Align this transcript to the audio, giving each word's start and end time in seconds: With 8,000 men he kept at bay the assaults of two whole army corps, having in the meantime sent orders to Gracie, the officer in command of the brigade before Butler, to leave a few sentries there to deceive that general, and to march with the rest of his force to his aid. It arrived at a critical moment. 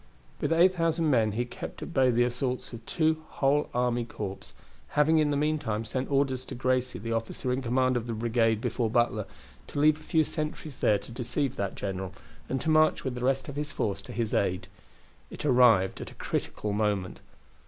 With 0.39 0.51
8,000 0.51 1.07
men 1.11 1.33
he 1.33 1.45
kept 1.45 1.83
at 1.83 1.93
bay 1.93 2.09
the 2.09 2.23
assaults 2.23 2.73
of 2.73 2.83
two 2.87 3.21
whole 3.33 3.69
army 3.71 4.03
corps, 4.03 4.53
having 4.87 5.19
in 5.19 5.29
the 5.29 5.37
meantime 5.37 5.85
sent 5.85 6.09
orders 6.09 6.43
to 6.45 6.55
Gracie, 6.55 6.97
the 6.97 7.11
officer 7.11 7.53
in 7.53 7.61
command 7.61 7.95
of 7.95 8.07
the 8.07 8.13
brigade 8.13 8.61
before 8.61 8.89
Butler, 8.89 9.27
to 9.67 9.79
leave 9.79 9.99
a 9.99 10.03
few 10.03 10.23
sentries 10.23 10.79
there 10.79 10.97
to 10.97 11.11
deceive 11.11 11.55
that 11.57 11.75
general, 11.75 12.13
and 12.49 12.59
to 12.61 12.69
march 12.71 13.03
with 13.03 13.13
the 13.13 13.23
rest 13.23 13.47
of 13.47 13.55
his 13.55 13.71
force 13.71 14.01
to 14.01 14.11
his 14.11 14.33
aid. 14.33 14.67
It 15.29 15.45
arrived 15.45 16.01
at 16.01 16.09
a 16.09 16.15
critical 16.15 16.73
moment. 16.73 17.19